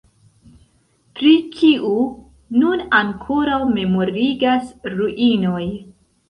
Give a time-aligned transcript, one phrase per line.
[1.17, 1.91] Pri kiu
[2.63, 5.63] nun ankoraŭ memorigas ruinoj.